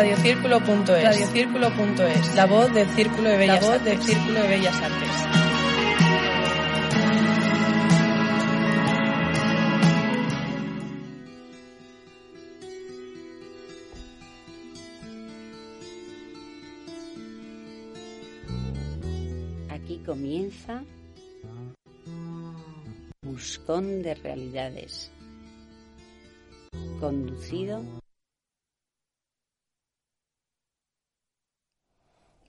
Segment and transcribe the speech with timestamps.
[0.00, 1.04] Radiocírculo.es.
[1.04, 2.34] Radiocírculo.es.
[2.34, 5.10] La voz del Círculo de Bellas La voz del Círculo de Bellas Artes.
[19.68, 20.82] Aquí comienza
[23.20, 25.12] Buscón de Realidades,
[27.00, 27.99] conducido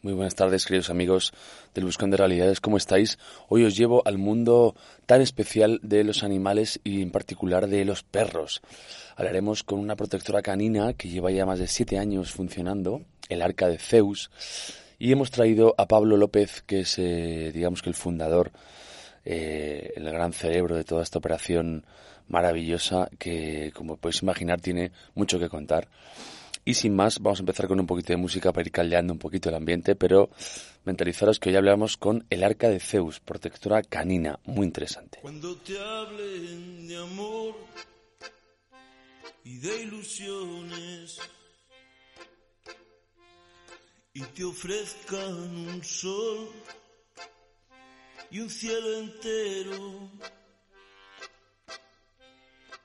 [0.03, 1.31] Muy buenas tardes, queridos amigos
[1.75, 2.59] del Buscón de Realidades.
[2.59, 3.19] ¿Cómo estáis?
[3.49, 4.73] Hoy os llevo al mundo
[5.05, 8.63] tan especial de los animales y en particular de los perros.
[9.15, 13.67] Hablaremos con una protectora canina que lleva ya más de siete años funcionando, el Arca
[13.67, 14.31] de Zeus,
[14.97, 18.51] y hemos traído a Pablo López, que es, eh, digamos que el fundador,
[19.23, 21.85] eh, el gran cerebro de toda esta operación
[22.27, 25.87] maravillosa que, como podéis imaginar, tiene mucho que contar.
[26.63, 29.19] Y sin más, vamos a empezar con un poquito de música para ir caldeando un
[29.19, 30.29] poquito el ambiente, pero
[30.85, 35.19] mentalizaros que hoy hablamos con el arca de Zeus, protectora canina, muy interesante.
[35.21, 37.55] Cuando te hablen de amor
[39.43, 41.19] y de ilusiones
[44.13, 45.33] y te ofrezcan
[45.67, 46.47] un sol
[48.29, 50.11] y un cielo entero,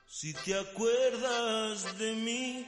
[0.09, 2.67] si te acuerdas de mí,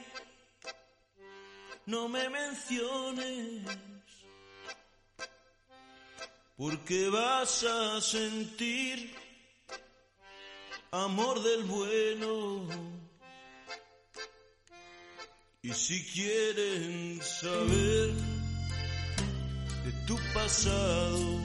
[1.89, 3.63] no me menciones,
[6.55, 9.11] porque vas a sentir
[10.91, 12.67] amor del bueno.
[15.63, 18.13] Y si quieren saber
[19.85, 21.39] de tu pasado,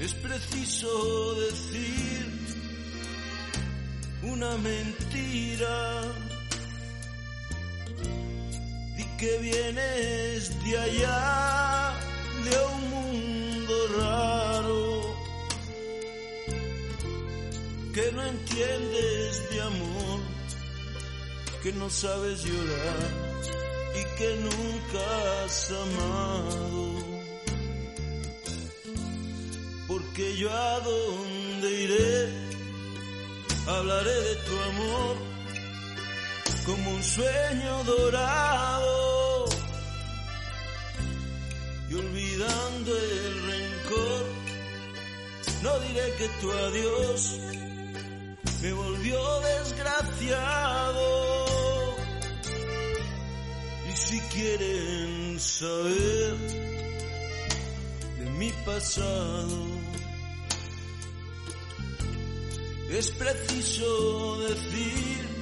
[0.00, 2.26] es preciso decir
[4.24, 6.31] una mentira
[9.22, 11.94] que vienes de allá,
[12.44, 15.16] de un mundo raro,
[17.94, 20.18] que no entiendes de amor,
[21.62, 23.10] que no sabes llorar
[24.00, 26.82] y que nunca has amado.
[29.86, 32.28] Porque yo a dónde iré,
[33.68, 35.31] hablaré de tu amor
[36.64, 39.46] como un sueño dorado
[41.90, 44.26] y olvidando el rencor,
[45.62, 47.38] no diré que tu adiós
[48.62, 51.02] me volvió desgraciado.
[53.92, 56.36] Y si quieren saber
[58.18, 59.66] de mi pasado,
[62.90, 65.41] es preciso decir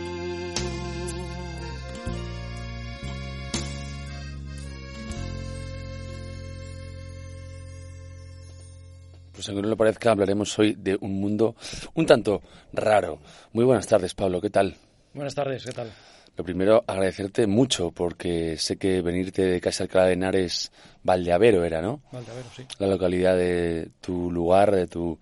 [9.41, 11.55] Pues aunque no le parezca, hablaremos hoy de un mundo
[11.95, 12.43] un tanto
[12.73, 13.17] raro.
[13.53, 14.75] Muy buenas tardes, Pablo, ¿qué tal?
[15.15, 15.91] Buenas tardes, ¿qué tal?
[16.37, 20.71] Lo primero, agradecerte mucho porque sé que venirte de Casa Alcalá de Henares,
[21.01, 22.03] Valdeavero era, ¿no?
[22.11, 22.67] Valdeavero, sí.
[22.77, 25.17] La localidad de tu lugar, de tu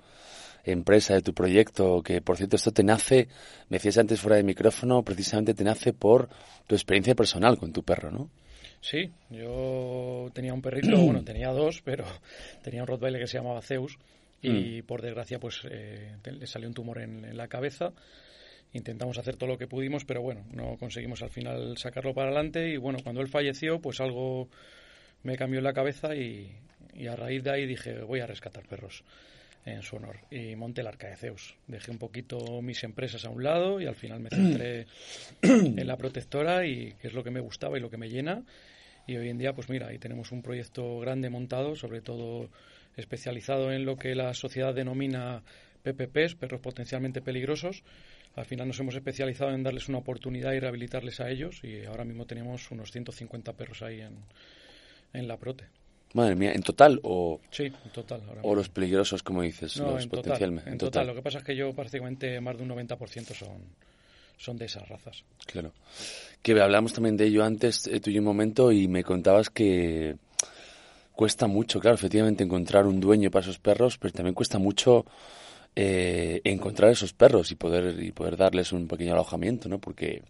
[0.66, 3.30] empresa, de tu proyecto, que por cierto esto te nace,
[3.70, 6.28] me decías antes fuera de micrófono, precisamente te nace por
[6.68, 8.30] tu experiencia personal con tu perro, ¿no?
[8.82, 12.06] Sí, yo tenía un perrito, bueno, tenía dos, pero
[12.64, 13.98] tenía un Rottweiler que se llamaba Zeus
[14.42, 14.86] y mm.
[14.86, 17.92] por desgracia pues eh, le salió un tumor en, la cabeza.
[18.72, 22.70] Intentamos hacer todo lo que pudimos, pero bueno, no conseguimos al final sacarlo para adelante
[22.70, 24.48] y bueno, cuando él falleció pues algo
[25.24, 26.56] me cambió en la cabeza y,
[26.94, 29.04] y a raíz de ahí dije voy a rescatar perros
[29.66, 31.56] en su honor y monté el Arca de Zeus.
[31.68, 34.88] Dejé un poquito mis empresas a un lado y al final me centré
[35.42, 38.44] en la protectora y que es lo que me gustaba y lo que me llena.
[39.08, 42.50] Y hoy en día, pues mira, ahí tenemos un proyecto grande montado, sobre todo
[42.96, 45.42] especializado en lo que la sociedad denomina
[45.84, 47.84] PPPs, perros potencialmente peligrosos.
[48.36, 52.06] Al final nos hemos especializado en darles una oportunidad y rehabilitarles a ellos y ahora
[52.06, 54.16] mismo tenemos unos 150 perros ahí en,
[55.14, 55.66] en la prote.
[56.14, 57.40] Madre mía, ¿en total o...?
[57.52, 58.22] Sí, en total.
[58.42, 59.78] ¿O los peligrosos, como dices?
[59.78, 61.08] No, los en, total, en, total.
[61.08, 63.62] Lo que pasa es que yo prácticamente más de un 90% son,
[64.38, 65.24] son de esas razas.
[65.46, 65.72] Claro.
[66.42, 70.16] Que hablamos también de ello antes, eh, tú y un momento, y me contabas que
[71.14, 75.06] cuesta mucho, claro, efectivamente, encontrar un dueño para esos perros, pero también cuesta mucho
[75.76, 79.80] eh, encontrar esos perros y poder y poder darles un pequeño alojamiento, ¿no?
[79.80, 80.24] Porque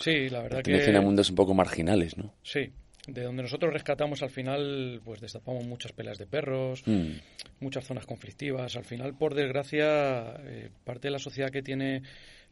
[0.00, 2.34] sí, la verdad que a mundos un poco marginales, ¿no?
[2.42, 2.70] Sí,
[3.08, 7.12] de donde nosotros rescatamos al final, pues destapamos muchas peleas de perros, mm.
[7.60, 8.76] muchas zonas conflictivas.
[8.76, 12.02] Al final, por desgracia, eh, parte de la sociedad que tiene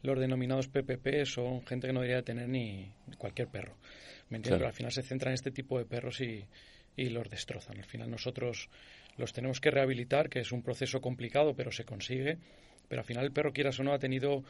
[0.01, 3.75] los denominados PPP son gente que no debería tener ni cualquier perro.
[4.29, 4.59] ¿Me entiendes?
[4.59, 6.43] Pero al final se centra en este tipo de perros y,
[6.95, 7.77] y los destrozan.
[7.77, 8.69] Al final nosotros
[9.15, 12.39] los tenemos que rehabilitar, que es un proceso complicado, pero se consigue.
[12.87, 14.43] Pero al final el perro, quieras o no, ha tenido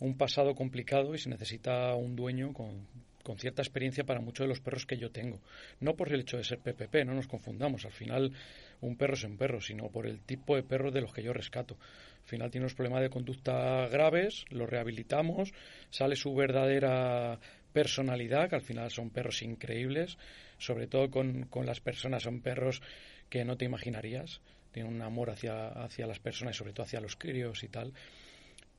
[0.00, 2.86] un pasado complicado y se necesita un dueño con,
[3.22, 5.40] con cierta experiencia para muchos de los perros que yo tengo.
[5.80, 7.84] No por el hecho de ser PPP, no nos confundamos.
[7.84, 8.32] Al final,
[8.80, 11.32] un perro es un perro, sino por el tipo de perros de los que yo
[11.32, 11.76] rescato.
[12.22, 15.52] Al final tiene unos problemas de conducta graves, los rehabilitamos,
[15.90, 17.38] sale su verdadera
[17.72, 20.18] personalidad, que al final son perros increíbles,
[20.58, 22.82] sobre todo con, con las personas, son perros
[23.28, 24.40] que no te imaginarías,
[24.72, 27.92] tienen un amor hacia, hacia las personas y sobre todo hacia los críos y tal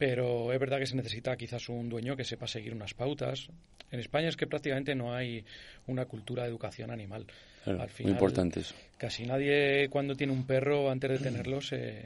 [0.05, 3.47] pero es verdad que se necesita quizás un dueño que sepa seguir unas pautas.
[3.89, 5.45] En España es que prácticamente no hay
[5.87, 7.25] una cultura de educación animal.
[7.65, 8.75] Al final, muy importante eso.
[8.97, 12.01] Casi nadie cuando tiene un perro, antes de tenerlo, se,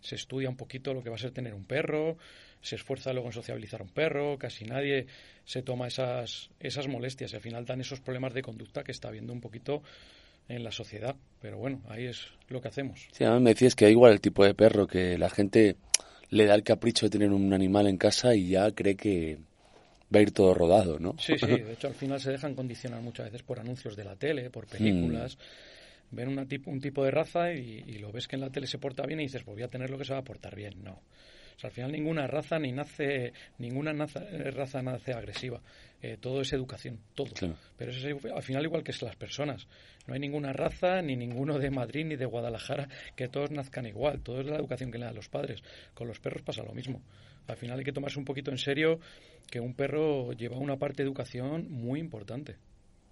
[0.00, 2.16] se estudia un poquito lo que va a ser tener un perro,
[2.60, 5.06] se esfuerza luego en sociabilizar un perro, casi nadie
[5.44, 9.08] se toma esas, esas molestias y al final dan esos problemas de conducta que está
[9.08, 9.82] habiendo un poquito
[10.48, 11.16] en la sociedad.
[11.40, 13.08] Pero bueno, ahí es lo que hacemos.
[13.10, 15.74] Sí, a mí me decías que igual el tipo de perro que la gente
[16.32, 19.38] le da el capricho de tener un animal en casa y ya cree que
[20.14, 21.14] va a ir todo rodado, ¿no?
[21.18, 24.16] Sí, sí, de hecho al final se dejan condicionar muchas veces por anuncios de la
[24.16, 25.36] tele, por películas.
[25.36, 26.16] Mm.
[26.16, 28.78] Ven una un tipo de raza y, y, lo ves que en la tele se
[28.78, 30.82] porta bien y dices, pues voy a tener lo que se va a portar bien.
[30.82, 31.00] No
[31.62, 35.60] al final ninguna raza ni nace, ninguna raza nace agresiva.
[36.02, 37.32] Eh, todo es educación, todo.
[37.76, 39.68] Pero eso es al final igual que es las personas.
[40.06, 44.20] No hay ninguna raza, ni ninguno de Madrid ni de Guadalajara, que todos nazcan igual.
[44.20, 45.62] Todo es la educación que le dan los padres.
[45.94, 47.00] Con los perros pasa lo mismo.
[47.46, 48.98] Al final hay que tomarse un poquito en serio
[49.48, 52.56] que un perro lleva una parte de educación muy importante.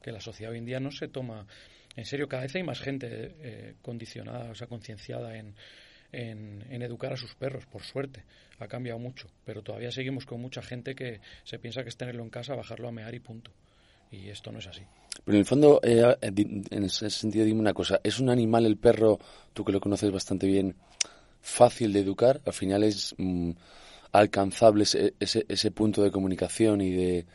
[0.03, 1.47] Que la sociedad hoy en día no se toma
[1.95, 2.27] en serio.
[2.27, 5.55] Cada vez hay más gente eh, condicionada, o sea, concienciada en,
[6.13, 8.25] en, educar a sus perros, por suerte.
[8.59, 12.23] Ha cambiado mucho, pero todavía seguimos con mucha gente que se piensa que es tenerlo
[12.23, 13.51] en casa, bajarlo a mear y punto.
[14.11, 14.83] Y esto no es así.
[15.25, 16.33] Pero en el fondo, eh, eh,
[16.71, 18.01] en ese sentido, dime una cosa.
[18.03, 19.19] ¿Es un animal el perro,
[19.53, 20.75] tú que lo conoces bastante bien,
[21.41, 22.41] fácil de educar?
[22.45, 23.51] Al final es mm,
[24.13, 27.27] alcanzable ese, ese punto de comunicación y de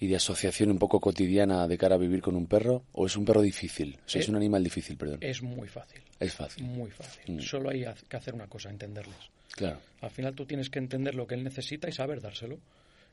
[0.00, 2.84] y de asociación un poco cotidiana de cara a vivir con un perro?
[2.92, 3.98] ¿O es un perro difícil?
[4.04, 5.18] O sea, es, un animal difícil, perdón.
[5.20, 6.00] Es muy fácil.
[6.18, 6.64] Es fácil.
[6.64, 7.36] Muy fácil.
[7.36, 7.40] Mm.
[7.40, 9.30] Solo hay que hacer una cosa, entenderles.
[9.54, 9.78] Claro.
[10.00, 12.58] Al final tú tienes que entender lo que él necesita y saber dárselo.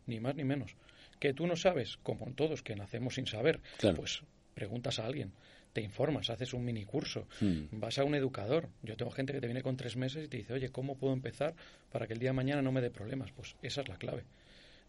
[0.06, 0.72] Ni más ni menos.
[1.20, 3.60] Que tú no sabes, como en todos que nacemos sin saber,
[3.96, 4.22] pues
[4.56, 5.34] preguntas a alguien
[5.74, 7.80] te informas, haces un mini curso, mm.
[7.80, 8.68] vas a un educador.
[8.82, 11.14] Yo tengo gente que te viene con tres meses y te dice, oye, ¿cómo puedo
[11.14, 11.54] empezar
[11.92, 13.32] para que el día de mañana no me dé problemas?
[13.32, 14.24] Pues esa es la clave.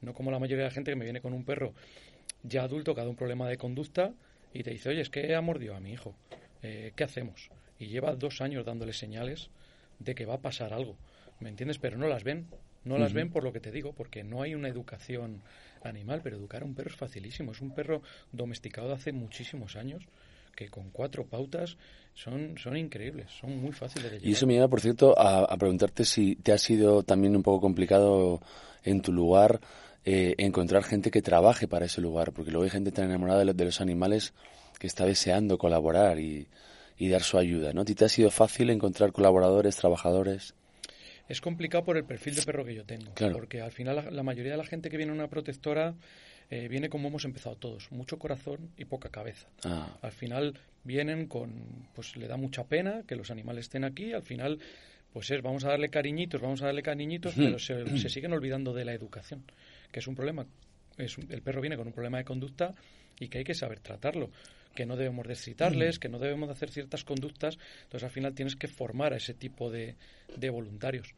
[0.00, 1.74] No como la mayoría de la gente que me viene con un perro
[2.42, 4.12] ya adulto que ha dado un problema de conducta
[4.52, 6.14] y te dice, oye, es que ha mordido a mi hijo.
[6.62, 7.50] Eh, ¿Qué hacemos?
[7.78, 9.50] Y lleva dos años dándole señales
[9.98, 10.96] de que va a pasar algo.
[11.40, 11.78] ¿Me entiendes?
[11.78, 12.46] Pero no las ven.
[12.84, 15.42] No las ven por lo que te digo, porque no hay una educación
[15.82, 17.52] animal, pero educar a un perro es facilísimo.
[17.52, 18.02] Es un perro
[18.32, 20.04] domesticado de hace muchísimos años
[20.56, 21.76] que con cuatro pautas
[22.14, 24.28] son, son increíbles, son muy fáciles de llevar.
[24.28, 27.60] Y eso me lleva, por cierto, a preguntarte si te ha sido también un poco
[27.60, 28.40] complicado
[28.82, 29.60] en tu lugar
[30.10, 33.64] eh, encontrar gente que trabaje para ese lugar, porque luego hay gente tan enamorada de,
[33.66, 34.32] los animales
[34.78, 36.48] que está deseando colaborar y,
[36.98, 37.84] dar su ayuda, ¿no?
[37.84, 40.54] te ha sido fácil encontrar colaboradores, trabajadores?
[41.28, 44.52] Es complicado por el perfil de perro que yo tengo, porque al final la, mayoría
[44.52, 45.94] de la gente que viene a una protectora
[46.48, 49.46] eh, viene como hemos empezado todos, mucho corazón y poca cabeza.
[49.62, 49.98] Ah.
[50.00, 51.52] Al final vienen con,
[51.94, 54.58] pues le da mucha pena que los animales estén aquí, al final
[55.12, 58.72] pues es, vamos a darle cariñitos, vamos a darle cariñitos, pero se, se siguen olvidando
[58.72, 59.44] de la educación
[59.90, 60.46] que es un problema,
[60.96, 62.74] es el perro viene con un problema de conducta
[63.18, 64.30] y que hay que saber tratarlo
[64.74, 65.34] que no debemos de
[65.98, 69.34] que no debemos de hacer ciertas conductas, entonces al final tienes que formar a ese
[69.34, 69.96] tipo de,
[70.36, 71.14] de voluntarios.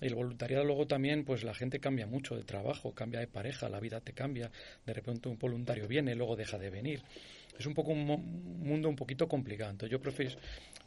[0.00, 3.68] Y el voluntariado luego también, pues la gente cambia mucho de trabajo, cambia de pareja,
[3.68, 4.52] la vida te cambia,
[4.86, 7.02] de repente un voluntario viene, luego deja de venir.
[7.58, 9.72] Es un poco un mundo un poquito complicado.
[9.72, 10.32] Entonces yo preferí,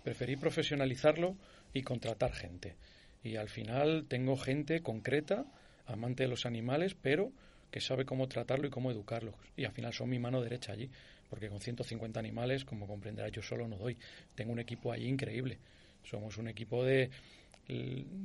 [0.01, 1.35] preferí profesionalizarlo
[1.73, 2.75] y contratar gente.
[3.21, 5.45] Y al final tengo gente concreta
[5.85, 7.31] amante de los animales, pero
[7.71, 9.35] que sabe cómo tratarlo y cómo educarlos.
[9.57, 10.89] Y al final son mi mano derecha allí,
[11.29, 13.97] porque con 150 animales, como comprenderás, yo solo no doy.
[14.35, 15.57] Tengo un equipo allí increíble.
[16.03, 17.09] Somos un equipo de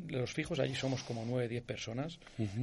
[0.09, 2.19] los fijos allí somos como nueve, diez personas,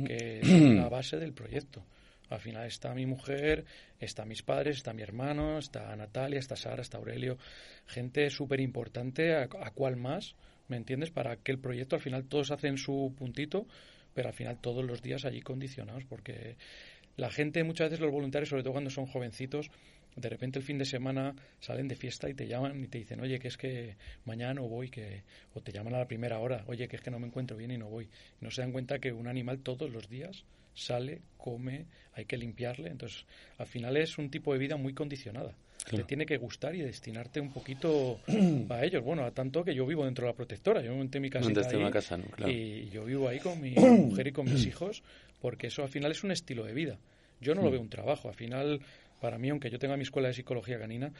[0.05, 1.83] que es la base del proyecto.
[2.29, 3.65] Al final está mi mujer,
[3.99, 7.37] está mis padres, está mi hermano, está Natalia, está Sara, está Aurelio,
[7.85, 10.35] gente súper importante, a, a cuál más,
[10.67, 11.11] ¿me entiendes?
[11.11, 13.67] Para que el proyecto al final todos hacen su puntito,
[14.15, 16.55] pero al final todos los días allí condicionados, porque
[17.17, 19.69] la gente, muchas veces los voluntarios, sobre todo cuando son jovencitos,
[20.15, 23.19] de repente el fin de semana salen de fiesta y te llaman y te dicen,
[23.19, 26.63] oye, que es que mañana no voy, que o te llaman a la primera hora,
[26.67, 28.09] oye, que es que no me encuentro bien y no voy.
[28.39, 32.89] no se dan cuenta que un animal todos los días sale, come, hay que limpiarle.
[32.89, 33.25] Entonces,
[33.57, 35.53] al final es un tipo de vida muy condicionada.
[35.89, 38.19] Te tiene que gustar y destinarte un poquito
[38.69, 39.03] a ellos.
[39.03, 40.81] Bueno, a tanto que yo vivo dentro de la protectora.
[40.81, 44.45] Yo monté mi casita ahí casa, y yo vivo ahí con mi mujer y con
[44.45, 45.03] mis hijos
[45.41, 46.97] porque eso al final es un estilo de vida.
[47.39, 48.29] Yo no lo veo un trabajo.
[48.29, 48.81] Al final
[49.21, 51.11] para mí, aunque yo tenga mi escuela de psicología canina,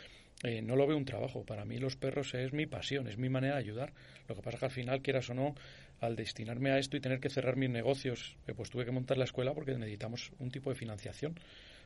[0.44, 1.44] eh, no lo veo un trabajo.
[1.44, 3.94] Para mí los perros es mi pasión, es mi manera de ayudar.
[4.28, 5.56] Lo que pasa es que al final, quieras o no,
[6.02, 9.18] al destinarme a esto y tener que cerrar mis negocios, eh, pues tuve que montar
[9.18, 11.36] la escuela porque necesitamos un tipo de financiación.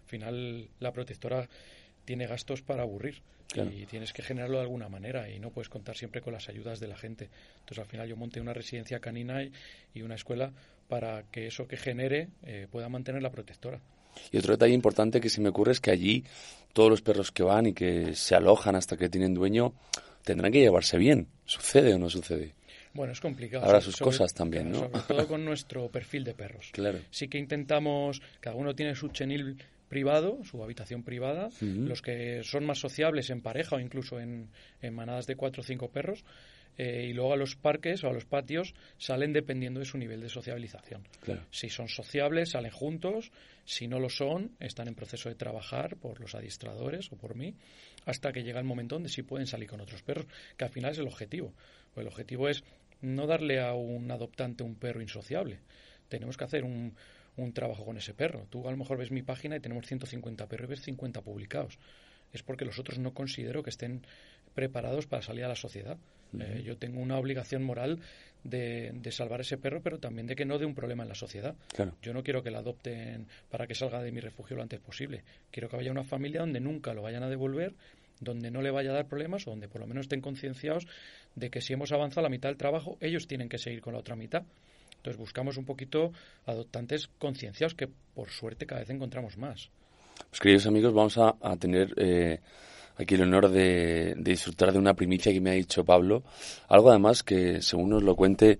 [0.03, 1.47] Al final, la protectora
[2.05, 3.21] tiene gastos para aburrir
[3.55, 6.79] y tienes que generarlo de alguna manera y no puedes contar siempre con las ayudas
[6.79, 7.29] de la gente.
[7.59, 10.51] Entonces, al final, yo monté una residencia canina y, una escuela
[10.87, 13.79] para que eso que genere eh, pueda mantener la protectora.
[14.31, 16.23] Y otro detalle importante que se me ocurre es que allí
[16.73, 19.73] todos los perros que van y que se alojan hasta que tienen dueño
[20.23, 21.27] tendrán que llevarse bien.
[21.45, 22.53] ¿Sucede o no sucede?
[22.93, 23.65] Bueno, es complicado.
[23.65, 24.79] Ahora sus cosas también, ¿no?
[24.79, 26.69] Sobre todo con nuestro perfil de perros.
[26.71, 26.99] Claro.
[27.11, 29.57] Sí que intentamos, cada uno tiene su chenil
[29.89, 34.49] privado, su habitación privada, los que son más sociables en pareja o incluso en,
[34.81, 36.23] en manadas de cuatro o cinco perros,
[36.81, 40.21] eh, y luego a los parques o a los patios salen dependiendo de su nivel
[40.21, 41.05] de sociabilización.
[41.51, 43.33] Si son sociables, salen juntos,
[43.65, 47.53] si no lo son, están en proceso de trabajar por los adiestradores o por mí,
[48.05, 50.93] hasta que llega el momento donde sí pueden salir con otros perros, que al final
[50.93, 51.53] es el objetivo.
[51.97, 52.63] el objetivo es
[53.01, 55.59] no darle a un adoptante un perro insociable.
[56.07, 56.95] Tenemos que hacer un,
[57.37, 58.45] un trabajo con ese perro.
[58.49, 61.77] Tú a lo mejor ves mi página y tenemos 150 perros y ves 50 publicados.
[62.33, 64.01] Es porque los otros no considero que estén
[64.53, 65.97] preparados para salir a la sociedad.
[66.39, 67.99] Eh, yo tengo una obligación moral
[68.43, 71.55] de, salvar ese perro, pero también de que no dé un problema en la sociedad.
[72.01, 75.23] Yo no quiero que la adopten para que salga de mi refugio lo antes posible.
[75.51, 77.73] Quiero que vaya a una familia donde nunca lo vayan a devolver,
[78.19, 80.87] donde no le vaya a dar problemas o donde por lo menos estén concienciados
[81.35, 83.99] de que si hemos avanzado la mitad del trabajo, ellos tienen que seguir con la
[83.99, 84.43] otra mitad.
[84.99, 86.11] Entonces buscamos un poquito
[86.45, 89.69] adoptantes concienciados que por suerte cada vez encontramos más.
[90.29, 92.41] Pues queridos amigos, vamos a, tener eh,
[92.97, 96.23] aquí el honor de, disfrutar de una primicia que me ha dicho Pablo.
[96.67, 98.59] Algo además que, según nos lo cuente,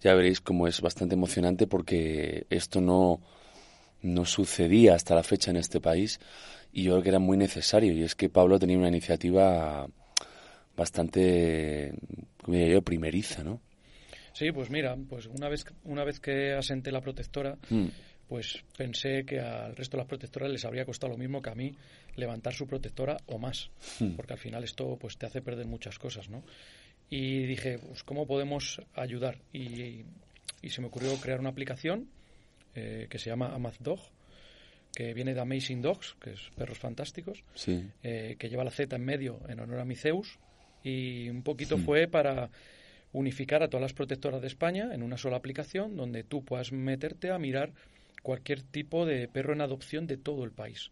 [0.00, 3.22] ya veréis cómo es bastante emocionante porque esto no,
[4.02, 6.20] no sucedía hasta la fecha en este país
[6.70, 7.94] y yo creo que era muy necesario.
[7.94, 9.88] Y es que Pablo tenía una iniciativa
[10.76, 11.94] bastante,
[12.42, 13.62] como diría yo, primeriza, ¿no?
[14.38, 17.86] Sí, pues mira, pues una vez, una vez que asenté la protectora, mm
[18.28, 21.54] pues pensé que al resto de las protectoras les habría costado lo mismo que a
[21.54, 21.74] mí
[22.14, 24.16] levantar su protectora o más, hmm.
[24.16, 26.44] porque al final esto pues te hace perder muchas cosas, ¿no?
[27.08, 29.38] Y dije, pues ¿cómo podemos ayudar?
[29.52, 30.04] Y,
[30.68, 32.10] se me ocurrió crear una aplicación
[32.74, 34.00] eh, que se llama AmazDog,
[34.94, 37.42] que viene de Amazing Dogs, que es perros fantásticos,
[38.02, 40.38] eh, que lleva la Z en medio en honor a mi Zeus,
[40.82, 41.84] y un poquito hmm.
[41.84, 42.50] fue para
[43.12, 47.30] unificar a todas las protectoras de España en una sola aplicación donde tú puedas meterte
[47.30, 47.72] a mirar
[48.22, 50.90] cualquier tipo de perro en adopción de todo el país.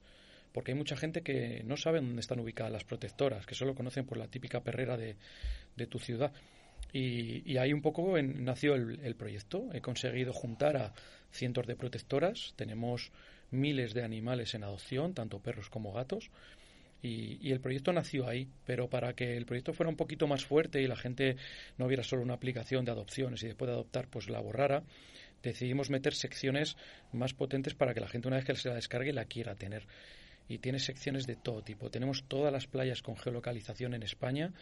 [0.53, 4.07] Porque hay mucha gente que no sabe dónde están ubicadas las protectoras, que solo conocen
[4.07, 5.17] por la típica perrera de,
[5.87, 6.33] tu ciudad.
[6.93, 9.69] Y, ahí un poco nació el, proyecto.
[9.75, 10.95] He conseguido juntar a
[11.31, 12.55] cientos de protectoras.
[12.57, 13.13] Tenemos
[13.51, 16.31] miles de animales en adopción, tanto perros como gatos.
[17.03, 20.45] Y, y, el proyecto nació ahí, pero para que el proyecto fuera un poquito más
[20.45, 21.37] fuerte y la gente
[21.77, 24.83] no viera solo una aplicación de adopciones y después de adoptar pues la borrara,
[25.43, 26.77] decidimos meter secciones
[27.13, 29.87] más potentes para que la gente una vez que se la descargue la quiera tener.
[30.49, 31.91] Y tiene secciones de todo tipo.
[31.91, 34.53] Tenemos todas las playas con geolocalización en España,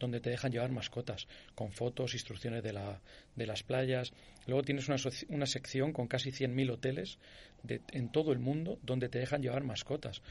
[0.00, 3.02] donde te dejan llevar mascotas, con fotos, instrucciones de, la,
[3.36, 4.14] de las playas.
[4.46, 4.96] Luego tienes una,
[5.28, 7.18] una sección con casi 100.000 hoteles
[7.62, 10.22] de, en todo el mundo, donde te dejan llevar mascotas.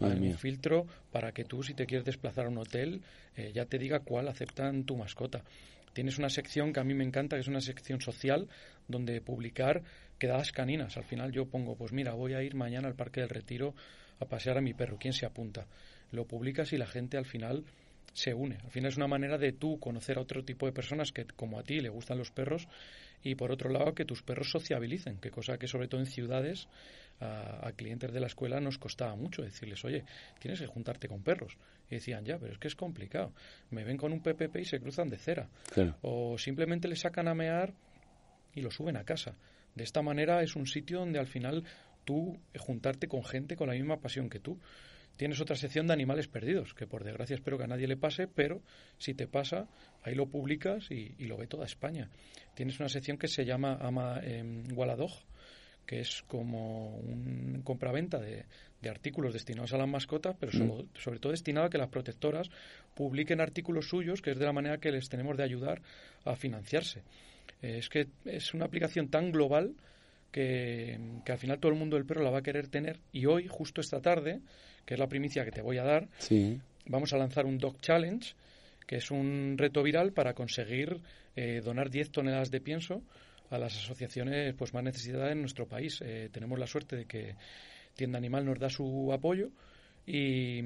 [0.00, 3.02] Hay un filtro para que tú, si te quieres desplazar a un hotel,
[3.36, 5.44] eh, ya te diga cuál aceptan tu mascota.
[5.92, 8.48] Tienes una sección que a mí me encanta, que es una sección social,
[8.88, 9.82] donde publicar
[10.18, 10.96] quedadas caninas.
[10.96, 13.74] Al final yo pongo, pues mira, voy a ir mañana al Parque del Retiro
[14.18, 14.96] a pasear a mi perro.
[14.98, 15.66] ¿Quién se apunta?
[16.10, 17.64] Lo publicas y la gente al final
[18.12, 18.56] se une.
[18.64, 21.58] Al final es una manera de tú conocer a otro tipo de personas que, como
[21.58, 22.68] a ti, le gustan los perros
[23.22, 26.68] y por otro lado que tus perros sociabilicen, que cosa que sobre todo en ciudades
[27.20, 30.04] a, clientes de la escuela nos costaba mucho decirles, oye,
[30.40, 31.56] tienes que juntarte con perros.
[31.90, 33.32] Y decían, ya, pero es que es complicado.
[33.70, 35.48] Me ven con un PPP y se cruzan de cera.
[36.02, 37.74] O simplemente le sacan a mear
[38.54, 39.36] y lo suben a casa.
[39.74, 41.64] De esta manera es un sitio donde al final
[42.04, 44.58] tú eh, juntarte con gente con la misma pasión que tú.
[45.16, 48.26] Tienes otra sección de animales perdidos, que por desgracia espero que a nadie le pase,
[48.26, 48.62] pero
[48.98, 49.68] si te pasa,
[50.02, 52.08] ahí lo publicas y, lo ve toda España.
[52.54, 55.12] Tienes una sección que se llama Ama eh, Waladog,
[55.86, 58.46] que es como un compraventa de,
[58.82, 60.88] de artículos destinados a las mascotas, pero mm.
[60.94, 62.50] sobre, todo destinado a que las protectoras
[62.94, 65.80] publiquen artículos suyos, que es de la manera que les tenemos de ayudar
[66.24, 67.02] a financiarse.
[67.62, 69.74] Eh, es que es una aplicación tan global
[70.32, 72.98] que, que, al final todo el mundo del perro la va a querer tener.
[73.12, 74.40] Y hoy, justo esta tarde,
[74.84, 76.08] que es la primicia que te voy a dar,
[76.86, 78.34] vamos a lanzar un Dog Challenge,
[78.86, 81.00] que es un reto viral para conseguir
[81.36, 83.02] eh, donar 10 toneladas de pienso
[83.50, 86.00] a las asociaciones pues más necesitadas en nuestro país.
[86.02, 87.34] Eh, tenemos la suerte de que
[87.94, 89.50] Tienda Animal nos da su apoyo
[90.06, 90.58] y,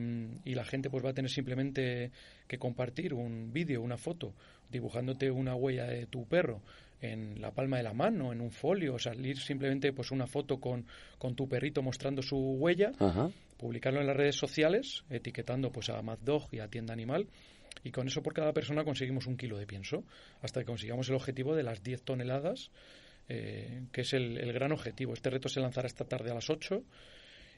[0.44, 2.10] y, la gente pues va a tener simplemente
[2.46, 4.32] que compartir un vídeo, una foto,
[4.70, 6.62] dibujándote una huella de tu perro
[7.00, 10.58] en la palma de la mano, en un folio, o salir simplemente pues una foto
[10.58, 10.86] con,
[11.18, 12.92] con tu perrito mostrando su huella,
[13.56, 17.28] publicarlo en las redes sociales, etiquetando pues a Mad Dog y a Tienda Animal
[17.84, 20.04] y con eso por cada persona conseguimos un kilo de pienso,
[20.42, 22.70] hasta que consigamos el objetivo de las 10 toneladas,
[23.28, 25.12] eh, que es el, gran objetivo.
[25.12, 26.82] Este reto se lanzará esta tarde a las 8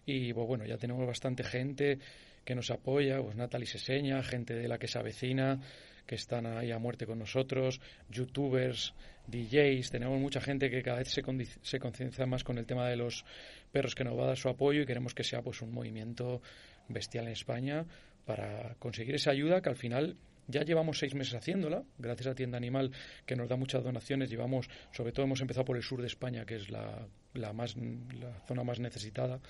[0.06, 1.98] y pues, bueno, ya tenemos bastante gente
[2.44, 5.60] que nos apoya, pues Natalie Seseña, gente de la que se avecina,
[6.08, 8.94] que están ahí a muerte con nosotros, youtubers,
[9.26, 11.22] DJs, tenemos mucha gente que cada vez se,
[11.60, 13.26] se conciencia más con el tema de los
[13.70, 16.40] perros que nos va a dar su apoyo y queremos que sea pues un movimiento
[16.88, 17.84] bestial en España
[18.24, 20.16] para conseguir esa ayuda que al final
[20.46, 22.90] ya llevamos seis meses haciéndola, gracias a Tienda Animal
[23.26, 24.30] que nos da muchas donaciones.
[24.30, 27.76] Llevamos, sobre todo hemos empezado por el sur de España, que es la, la, más,
[27.76, 29.40] la zona más necesitada,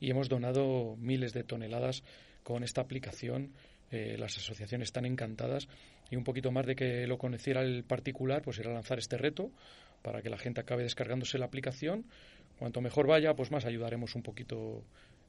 [0.00, 2.02] y hemos donado miles de toneladas
[2.42, 3.52] con esta aplicación.
[3.92, 5.68] Eh, las asociaciones están encantadas
[6.12, 9.50] y un poquito más de que lo conociera el particular, pues era lanzar este reto
[10.02, 12.04] para que la gente acabe descargándose la aplicación.
[12.58, 14.84] Cuanto mejor vaya, pues más ayudaremos un poquito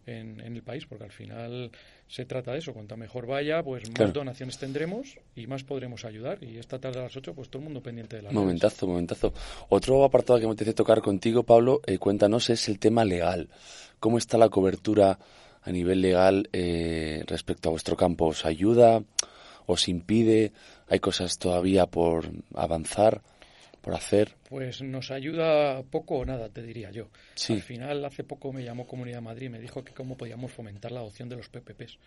[0.06, 1.72] en, el país, porque al final
[2.10, 2.74] se trata de eso.
[2.74, 6.44] Cuanto mejor vaya, pues más donaciones tendremos y más podremos ayudar.
[6.44, 9.34] Y esta tarde a las 8, pues todo el mundo pendiente de la Momentazo, momentazo.
[9.70, 13.48] Otro apartado que me apetece tocar contigo, Pablo, eh, cuéntanos, es el tema legal.
[14.02, 15.18] ¿Cómo está la cobertura
[15.62, 18.26] a nivel legal eh, respecto a vuestro campo?
[18.26, 19.02] ¿Os ayuda?
[19.66, 20.52] ¿Os impide?
[20.88, 23.22] ¿Hay cosas todavía por avanzar?
[23.84, 24.34] por hacer?
[24.48, 27.10] Pues nos ayuda poco o nada, te diría yo.
[27.50, 30.54] Al final, hace poco me llamó Comunidad de Madrid y me dijo que cómo podíamos
[30.54, 32.00] fomentar la adopción de los PPPs.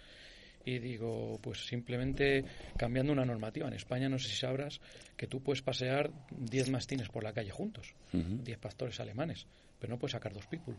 [0.65, 2.45] Y digo, pues simplemente
[2.79, 3.69] cambiando una normativa.
[3.69, 4.81] En España no sé si sabrás
[5.19, 9.47] que tú puedes pasear 10 mastines por la calle juntos, 10 pastores alemanes,
[9.79, 10.77] pero no puedes sacar dos pitbull.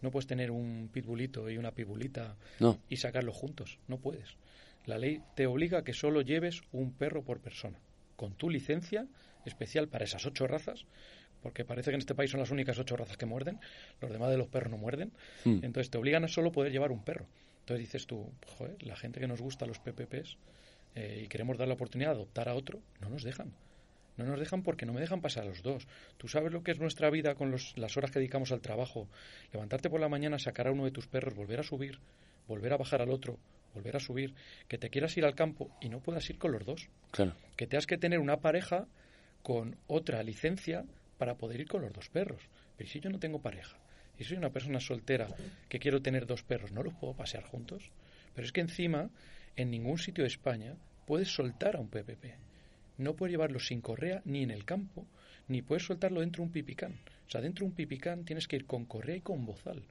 [0.00, 2.34] No puedes tener un pitbullito y una pitbullita
[2.88, 3.78] y sacarlos juntos.
[3.88, 4.36] No puedes.
[4.86, 7.78] La ley te obliga a que solo lleves un perro por persona,
[8.16, 9.06] con tu licencia
[9.44, 10.84] especial para esas ocho razas,
[11.42, 13.60] porque parece que en este país son las únicas ocho razas que muerden,
[14.00, 15.12] los demás de los perros no muerden,
[15.44, 15.60] hmm.
[15.62, 17.26] entonces te obligan a solo poder llevar un perro.
[17.60, 20.36] Entonces dices tú, joder, la gente que nos gusta los PPPs
[20.94, 23.52] eh, y queremos dar la oportunidad de adoptar a otro, no nos dejan.
[24.16, 25.88] No nos dejan porque no me dejan pasar a los dos.
[26.18, 29.08] Tú sabes lo que es nuestra vida con las horas que dedicamos al trabajo.
[29.52, 31.98] Levantarte por la mañana, sacar a uno de tus perros, volver a subir,
[32.46, 33.38] volver a bajar al otro,
[33.74, 34.34] volver a subir,
[34.68, 36.88] que te quieras ir al campo y no puedas ir con los dos.
[37.10, 37.34] Claro.
[37.56, 38.86] Que tengas que tener una pareja
[39.42, 40.84] con otra licencia
[41.18, 42.42] para poder ir con los dos perros.
[42.76, 43.76] Pero si yo no tengo pareja
[44.18, 45.28] y soy una persona soltera
[45.68, 47.90] que quiero tener dos perros, ¿no los puedo pasear juntos?
[48.34, 49.10] Pero es que encima,
[49.56, 50.74] en ningún sitio de España
[51.06, 52.24] puedes soltar a un PPP.
[52.98, 55.06] No puedes llevarlo sin correa ni en el campo,
[55.48, 56.94] ni puedes soltarlo dentro de un pipicán.
[57.26, 59.82] O sea, dentro de un pipicán tienes que ir con correa y con bozal.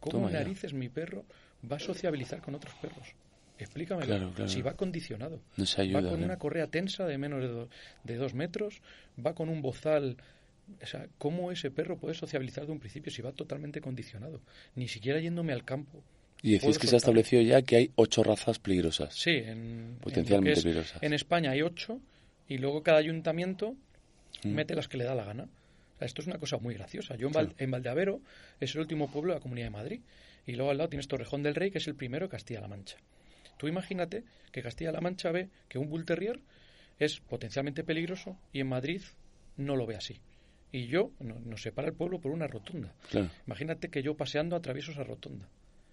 [0.00, 1.24] ¿Cómo narices mi perro
[1.70, 3.14] va a sociabilizar con otros perros?
[3.58, 4.48] Explícamelo.
[4.48, 5.40] Si va condicionado.
[5.58, 7.68] va con una correa tensa de menos
[8.04, 8.80] de, dos metros,
[9.24, 10.16] va con un bozal.
[10.82, 14.40] O sea, ¿cómo ese perro puede sociabilizar de un principio si va totalmente condicionado?
[14.74, 16.02] Ni siquiera yéndome al campo.
[16.42, 19.14] Y decís que se ha establecido ya que hay ocho razas peligrosas.
[19.14, 21.02] Sí, en, potencialmente peligrosas.
[21.02, 22.00] En España hay ocho
[22.48, 23.74] y luego cada ayuntamiento
[24.44, 24.48] mm.
[24.50, 25.48] mete las que le da la gana.
[26.00, 27.16] esto es una cosa muy graciosa.
[27.16, 28.20] Yo en, en Valdeavero
[28.60, 30.00] es el último pueblo de la Comunidad de Madrid
[30.46, 32.96] y luego al lado tienes Torrejón del Rey, que es el primero de Castilla-La Mancha.
[33.58, 36.40] Tú imagínate que Castilla-La Mancha ve que un Bull Terrier
[36.98, 39.02] es potencialmente peligroso y en Madrid
[39.56, 40.20] no lo ve así.
[40.72, 42.94] Y yo, nos separa el pueblo por una rotonda.
[43.46, 45.48] Imagínate que yo paseando atravieso esa rotonda.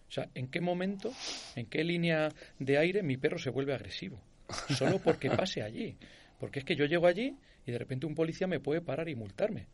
[0.08, 1.12] O sea, ¿en qué momento,
[1.56, 4.22] en qué línea de aire mi perro se vuelve agresivo?
[4.70, 5.98] Solo porque pase allí.
[6.40, 9.16] Porque es que yo llego allí y de repente un policía me puede parar y
[9.16, 9.68] multarme.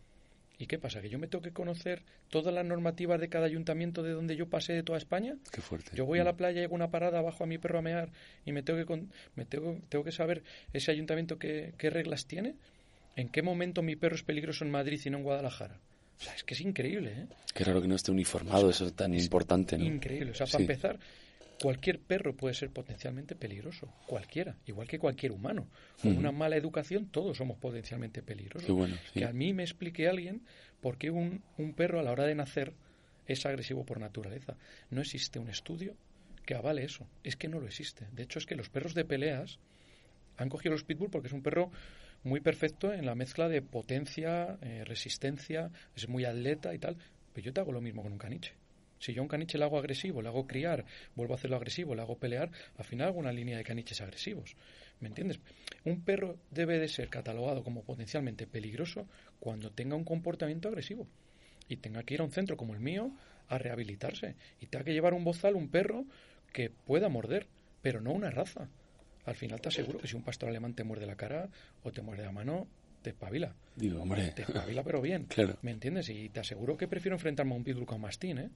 [0.62, 1.02] ¿Y qué pasa?
[1.02, 4.50] ¿Que yo me tengo que conocer todas las normativas de cada ayuntamiento de donde yo
[4.50, 5.36] pasé de toda España?
[5.52, 5.91] Qué fuerte.
[5.95, 8.10] Yo voy a la playa, hago una parada, bajo a mi perro a mear
[8.45, 9.04] y me tengo que,
[9.36, 10.43] me tengo, tengo que saber
[10.74, 12.56] ese ayuntamiento qué, qué reglas tiene.
[13.15, 15.80] ¿En qué momento mi perro es peligroso en Madrid y no en Guadalajara?
[16.19, 17.28] O sea, es que es increíble, ¿eh?
[17.54, 19.86] Qué raro que no esté uniformado, eso es tan importante, ¿no?
[19.86, 20.32] Increíble.
[20.32, 20.63] O sea, para Sí.
[20.63, 21.00] empezar,
[21.62, 23.93] cualquier perro puede ser potencialmente peligroso.
[24.08, 24.58] Cualquiera.
[24.65, 25.67] Igual que cualquier humano.
[26.02, 28.69] Con una mala educación, todos somos potencialmente peligrosos.
[28.69, 29.19] Bueno, sí.
[29.19, 30.43] Que a mí me explique alguien
[30.82, 32.74] por qué un, un perro a la hora de nacer
[33.26, 34.56] es agresivo por naturaleza.
[34.89, 35.95] No existe un estudio
[36.45, 37.08] que avale eso.
[37.24, 38.08] Es que no lo existe.
[38.12, 39.60] De hecho, es que los perros de peleas
[40.38, 41.72] han cogido los pitbull porque es un perro
[42.24, 46.98] muy perfecto en la mezcla de potencia, eh, resistencia, es muy atleta y tal.
[47.34, 48.54] Pero yo te hago lo mismo con un caniche.
[49.00, 50.86] Si yo a un caniche le hago agresivo, le hago criar,
[51.16, 54.56] vuelvo a hacerlo agresivo, le hago pelear, al final hago una línea de caniches agresivos.
[55.00, 55.40] ¿Me entiendes?
[55.86, 59.08] Un perro debe de ser catalogado como potencialmente peligroso
[59.40, 61.08] cuando tenga un comportamiento agresivo
[61.70, 63.12] y tenga que ir a un centro como el mío
[63.48, 66.06] a rehabilitarse y tenga que llevar un bozal, un perro
[66.52, 67.48] que pueda morder,
[67.82, 68.68] pero no una raza.
[69.26, 71.50] Al final te aseguro que si un pastor alemán te muerde la cara
[71.84, 72.68] o te muerde la mano,
[73.02, 73.54] te espabila.
[73.76, 74.32] Digo, hombre.
[74.32, 75.26] Te espabila, pero bien.
[75.30, 75.58] Claro.
[75.62, 76.10] ¿Me entiendes?
[76.10, 78.50] Y te aseguro que prefiero enfrentarme a un pitbull con mastín, ¿eh?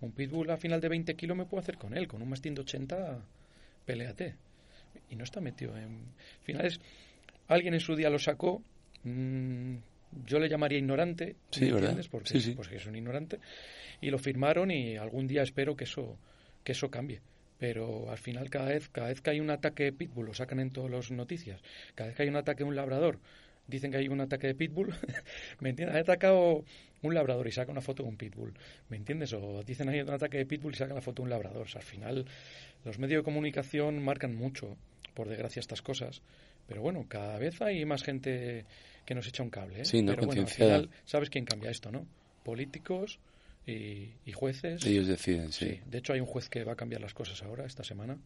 [0.00, 2.06] Un pitbull a final de 20 kilos me puedo hacer con él.
[2.06, 3.20] Con un mastín de 80,
[3.84, 4.34] peleate.
[5.10, 5.84] Y no está metido en...
[6.38, 6.80] Al final es...
[7.48, 8.62] Alguien en su día lo sacó.
[9.04, 9.76] mm,
[10.26, 11.36] yo le llamaría ignorante.
[11.50, 12.08] Sí, ¿me entiendes?
[12.08, 12.52] Porque, Sí, sí.
[12.52, 13.38] porque es un ignorante.
[14.00, 16.16] Y lo firmaron y algún día espero que eso,
[16.64, 17.20] que eso cambie.
[17.58, 20.70] Pero al final cada vez, cada vez que hay un ataque pitbull, lo sacan en
[20.70, 21.60] todas las noticias,
[21.96, 23.18] cada vez que hay un ataque de un labrador,
[23.68, 24.92] dicen que hay un ataque de pitbull,
[25.60, 25.96] ¿me entiendes?
[25.96, 26.64] Ha atacado
[27.02, 28.52] un labrador y saca una foto de un pitbull,
[28.88, 29.32] ¿me entiendes?
[29.34, 31.62] O dicen hay un ataque de pitbull y sacan la foto de un labrador.
[31.62, 32.24] O sea, al final
[32.84, 34.76] los medios de comunicación marcan mucho,
[35.14, 36.22] por desgracia, estas cosas.
[36.66, 38.64] Pero bueno, cada vez hay más gente
[39.06, 39.80] que nos echa un cable.
[39.80, 39.84] ¿eh?
[39.84, 40.12] Sí, ¿no?
[40.14, 42.06] Pero bueno, al final, ¿sabes quién cambia esto, no?
[42.42, 43.18] Políticos
[43.66, 44.84] y, y jueces.
[44.84, 45.66] Ellos deciden, Sí.
[45.66, 45.80] sí.
[45.86, 48.18] de hecho hay un juez que va a cambiar las cosas ahora, esta semana,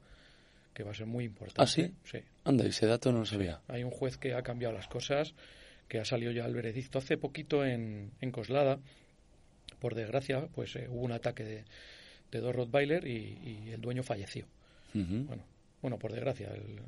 [0.74, 1.62] que va a ser muy importante.
[1.62, 1.92] ¿Ah, sí?
[2.04, 2.18] Sí.
[2.44, 3.61] Anda, ese dato no lo sabía.
[3.68, 5.35] Hay un juez que ha cambiado las cosas,
[5.88, 8.78] que ha salido ya el veredicto hace poquito en, en Coslada.
[9.78, 11.64] Por desgracia, pues eh, hubo un ataque de,
[12.30, 14.46] de dos Rottweiler y, y el dueño falleció.
[14.94, 15.44] Bueno,
[15.80, 16.48] bueno, por desgracia.
[16.54, 16.80] el-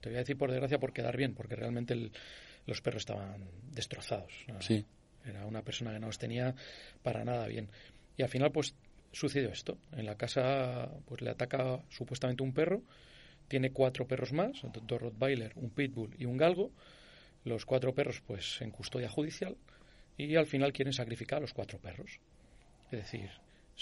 [0.00, 2.12] te voy a decir por desgracia por quedar bien, porque realmente el-
[2.66, 4.32] los perros estaban destrozados.
[4.48, 4.60] ¿no?
[4.62, 4.84] Sí.
[5.24, 6.54] Era una persona que no los tenía
[7.02, 7.68] para nada bien.
[8.16, 8.74] Y al final, pues,
[9.12, 9.76] sucedió esto.
[9.92, 12.82] En la casa, pues, le ataca supuestamente un perro.
[13.50, 16.70] Tiene cuatro perros más, dos Rottweiler, un Pitbull y un Galgo.
[17.44, 19.56] Los cuatro perros, pues, en custodia judicial.
[20.16, 22.20] Y al final quieren sacrificar a los cuatro perros.
[22.92, 23.28] Es decir,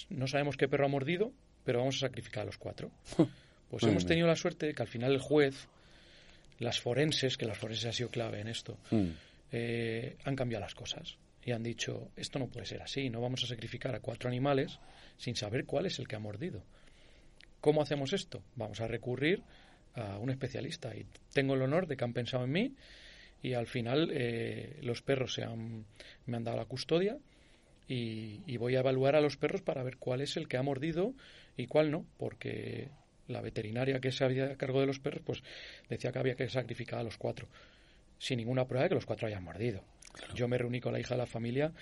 [0.09, 1.33] no sabemos qué perro ha mordido,
[1.65, 2.91] pero vamos a sacrificar a los cuatro.
[3.71, 5.69] Pues hemos tenido la suerte de que al final el juez,
[6.59, 9.09] las forenses, que las forenses ha sido clave en esto, Mm.
[9.53, 13.45] eh, han cambiado las cosas y han dicho esto no puede ser así, no vamos
[13.45, 14.79] a sacrificar a cuatro animales
[15.19, 16.63] sin saber cuál es el que ha mordido.
[17.61, 18.43] ¿Cómo hacemos esto?
[18.57, 19.43] Vamos a recurrir
[19.95, 22.75] a un especialista y tengo el honor de que han pensado en mí
[23.43, 25.85] y al final eh, los perros se han,
[26.27, 27.19] me han dado la custodia
[27.89, 30.63] y, y voy a evaluar a los perros para ver cuál es el que ha
[30.63, 31.15] mordido
[31.57, 32.91] y cuál no, porque
[33.27, 35.43] la veterinaria que se había a cargo de los perros pues
[35.89, 37.49] decía que había que sacrificar a los cuatro
[38.19, 39.83] sin ninguna prueba de que los cuatro hayan mordido.
[40.35, 41.73] Yo me reuní con la hija de la familia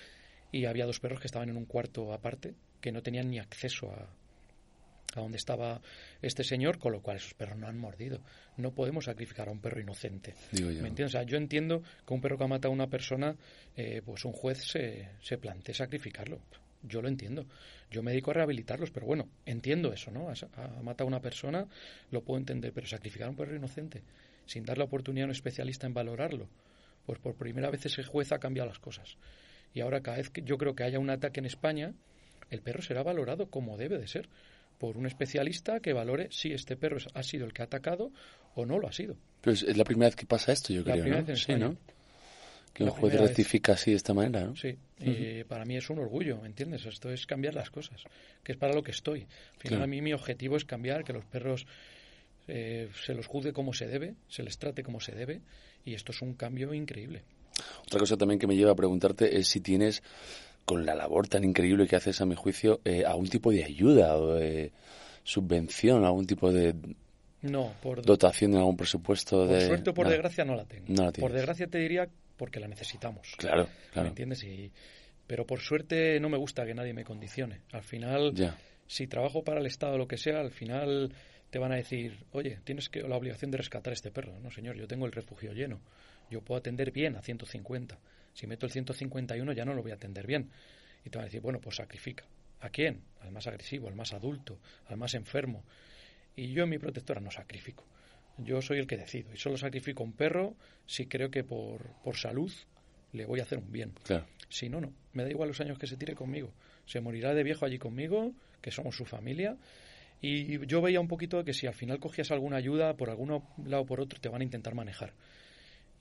[0.51, 3.91] y había dos perros que estaban en un cuarto aparte que no tenían ni acceso
[3.91, 4.07] a,
[5.21, 5.81] donde estaba
[6.21, 8.21] este señor, con lo cual esos perros no han mordido.
[8.57, 10.33] No podemos sacrificar a un perro inocente.
[10.51, 10.81] Digo yo.
[10.81, 11.15] ¿Me entiendes?
[11.15, 13.35] O sea, yo entiendo que un perro que ha matado a una persona,
[13.75, 16.39] eh, pues un juez se, se plantee sacrificarlo.
[16.83, 17.45] Yo lo entiendo.
[17.89, 20.29] Yo me dedico a rehabilitarlos, pero bueno, entiendo eso, ¿no?
[20.29, 21.67] Ha, ha matado a una persona,
[22.11, 24.03] lo puedo entender, pero sacrificar a un perro inocente
[24.47, 26.49] sin dar la oportunidad a un especialista en valorarlo,
[27.05, 29.17] pues por primera vez ese juez ha cambiado las cosas.
[29.73, 31.93] Y ahora cada vez que yo creo que haya un ataque en España,
[32.49, 34.29] el perro será valorado como debe de ser
[34.77, 38.11] por un especialista que valore si este perro ha sido el que ha atacado
[38.55, 39.17] o no lo ha sido.
[39.41, 41.27] Pero es, la primera vez que pasa esto, yo La creo, primera ¿no?
[41.27, 41.59] vez en Sí.
[41.61, 41.77] ¿no?
[42.73, 43.21] Que un juez vez.
[43.23, 44.55] rectifica así de esta manera, ¿no?
[44.55, 46.85] Sí, y para mí es un orgullo, ¿me entiendes?
[46.85, 48.03] Esto es cambiar las cosas,
[48.43, 49.21] que es para lo que estoy.
[49.21, 49.83] Al final Claro.
[49.85, 51.65] a mí mi objetivo es cambiar, que los perros
[52.47, 55.41] eh, se los juzgue como se debe, se les trate como se debe,
[55.85, 57.23] y esto es un cambio increíble.
[57.87, 60.03] Otra cosa también que me lleva a preguntarte es si tienes,
[60.67, 64.17] con la labor tan increíble que haces a mi juicio, eh, algún tipo de ayuda
[64.17, 64.73] o de
[65.23, 66.75] subvención, algún tipo de
[67.41, 69.65] No, por, dotación en algún presupuesto por de...
[69.65, 70.85] suerte o por desgracia no la tengo.
[70.89, 73.33] No la por desgracia te diría porque la necesitamos.
[73.37, 74.09] Claro, ¿Me claro.
[74.09, 74.43] entiendes?
[74.43, 74.69] Y,
[75.25, 77.61] pero por suerte no me gusta que nadie me condicione.
[77.71, 78.57] Al final, Ya.
[78.87, 81.13] si trabajo para el Estado o lo que sea, al final
[81.49, 84.37] te van a decir, oye, tienes que la obligación de rescatar a este perro.
[84.41, 85.79] No, señor, yo tengo el refugio lleno.
[86.29, 87.97] Yo puedo atender bien a 150.
[88.37, 90.51] Si meto el 151 ya no lo voy a atender bien.
[91.03, 92.23] Y te van a decir, bueno, pues sacrifica.
[92.59, 93.01] ¿A quién?
[93.21, 95.63] Al más agresivo, al más adulto, al más enfermo.
[96.35, 97.83] Y yo en mi protectora no sacrifico.
[98.37, 99.33] Yo soy el que decido.
[99.33, 102.53] Y solo sacrifico un perro si creo que por, por salud
[103.11, 103.93] le voy a hacer un bien.
[104.49, 104.93] Si no, no.
[105.13, 106.53] Me da igual los años que se tire conmigo.
[106.85, 109.57] Se morirá de viejo allí conmigo, que somos su familia.
[110.21, 113.29] Y yo veía un poquito que si al final cogías alguna ayuda, por algún
[113.65, 115.13] lado o por otro, te van a intentar manejar.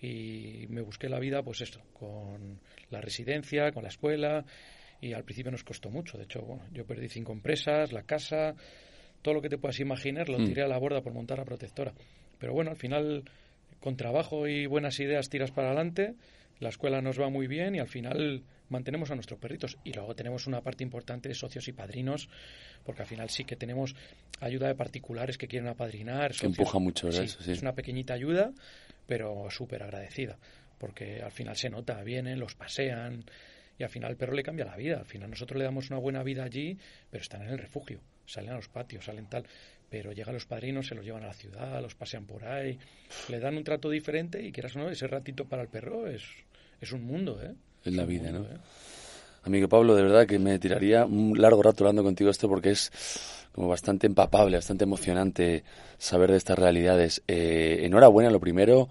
[0.01, 4.45] Y me busqué la vida, pues esto, con la residencia, con la escuela.
[5.01, 6.19] Y al principio nos costó mucho.
[6.19, 8.55] De hecho, bueno, yo perdí cinco empresas, la casa,
[9.23, 10.45] todo lo que te puedas imaginar, lo mm.
[10.45, 11.93] tiré a la borda por montar la protectora.
[12.39, 13.25] Pero bueno, al final,
[13.81, 16.15] con trabajo y buenas ideas, tiras para adelante
[16.59, 19.79] la escuela nos va muy bien y al final mantenemos a nuestros perritos.
[19.85, 22.29] Y luego tenemos una parte importante de socios y padrinos,
[22.85, 23.95] porque al final sí que tenemos
[24.41, 26.33] ayuda de particulares que quieren apadrinar.
[26.33, 28.53] Que empuja mucho, sí, Es una pequeñita ayuda,
[29.07, 30.39] pero súper agradecida,
[30.79, 33.25] porque al final se nota, vienen, los pasean
[33.79, 34.99] y al final el perro le cambia la vida.
[34.99, 36.79] Al final nosotros le damos una buena vida allí,
[37.11, 39.47] pero están en el refugio, salen a los patios, salen tal
[39.89, 42.79] pero llegan los padrinos, se los llevan a la ciudad, los pasean por ahí,
[43.29, 46.25] le dan un trato diferente y quieras o no, ese ratito para el perro es,
[46.81, 47.55] es un mundo, ¿eh?
[47.87, 48.45] Es la vida, ¿no?
[49.45, 52.91] Amigo Pablo, de verdad que me tiraría un largo rato hablando contigo esto porque es
[53.53, 55.63] como bastante empapable, bastante emocionante
[55.97, 57.23] saber de estas realidades.
[57.29, 58.89] Eh, enhorabuena, lo primero,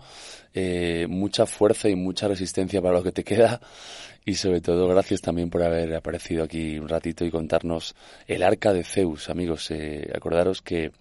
[0.53, 3.60] eh, mucha fuerza y mucha resistencia para lo que te queda
[4.23, 8.71] y sobre todo gracias también por haber aparecido aquí un ratito y contarnos el arca
[8.71, 9.69] de Zeus, amigos.
[9.71, 10.93] Eh, acordaros que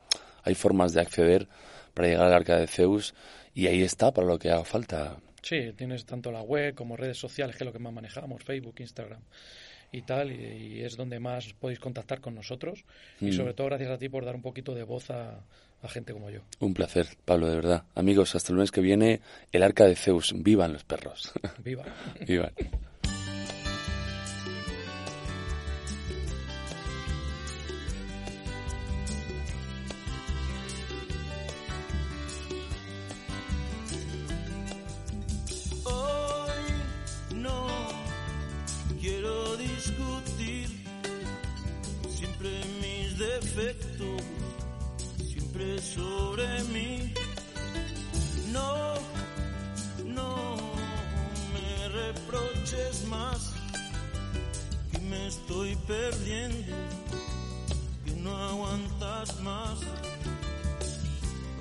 [0.43, 1.47] hay formas de acceder
[1.95, 3.15] para llegar al arca de Zeus
[3.55, 5.17] y ahí está para lo que haga falta.
[5.45, 8.77] Sí, tienes tanto la web como redes sociales, que es lo que más manejamos, Facebook,
[8.79, 9.21] Instagram
[9.93, 12.83] y tal, y, es donde más podéis contactar con nosotros.
[13.21, 13.33] Y mm.
[13.33, 15.45] sobre todo gracias a ti por dar un poquito de voz a,
[15.83, 16.41] a, gente como yo.
[16.61, 17.85] Un placer, Pablo, de verdad.
[17.95, 19.21] Amigos, hasta el lunes que viene,
[19.53, 20.33] el arca de Zeus.
[20.35, 21.31] ¡Vivan los perros!
[21.63, 21.85] ¡Viva!
[22.27, 22.53] ¡Vivan!
[45.17, 47.15] Siempre sobre mí.
[48.51, 48.95] No,
[50.05, 50.57] no
[51.53, 53.53] me reproches más
[54.91, 56.77] que me estoy perdiendo,
[58.05, 59.79] que no aguantas más.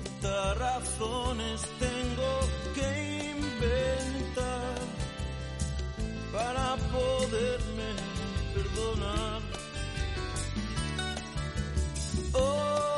[0.02, 2.40] Cuántas razones tengo
[2.74, 4.74] que inventar
[6.32, 7.90] para poderme
[8.54, 9.63] perdonar.
[12.34, 12.93] Hoy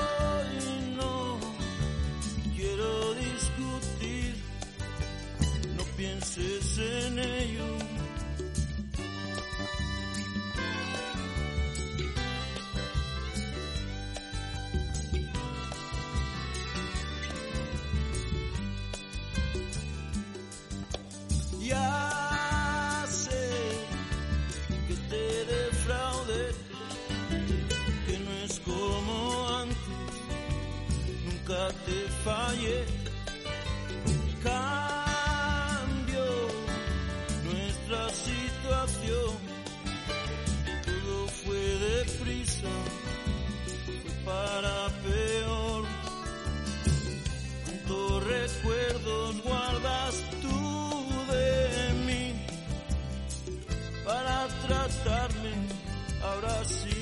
[56.66, 56.95] así.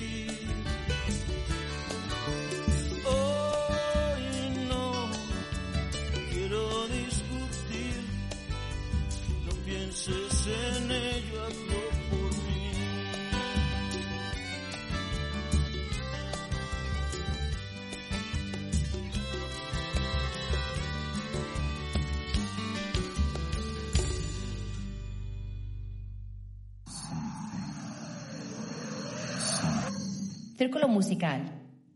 [30.64, 31.42] Círculo musical.